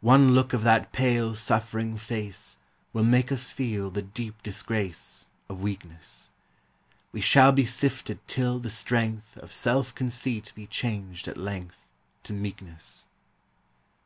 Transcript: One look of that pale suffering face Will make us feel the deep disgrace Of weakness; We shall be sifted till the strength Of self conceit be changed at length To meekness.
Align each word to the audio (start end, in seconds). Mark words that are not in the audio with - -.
One 0.00 0.32
look 0.32 0.54
of 0.54 0.62
that 0.62 0.90
pale 0.90 1.34
suffering 1.34 1.98
face 1.98 2.56
Will 2.94 3.04
make 3.04 3.30
us 3.30 3.52
feel 3.52 3.90
the 3.90 4.00
deep 4.00 4.42
disgrace 4.42 5.26
Of 5.50 5.60
weakness; 5.62 6.30
We 7.12 7.20
shall 7.20 7.52
be 7.52 7.66
sifted 7.66 8.26
till 8.26 8.58
the 8.58 8.70
strength 8.70 9.36
Of 9.36 9.52
self 9.52 9.94
conceit 9.94 10.52
be 10.56 10.66
changed 10.66 11.28
at 11.28 11.36
length 11.36 11.86
To 12.22 12.32
meekness. 12.32 13.04